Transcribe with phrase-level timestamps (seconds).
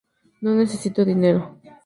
[0.41, 1.59] No necesito dinero.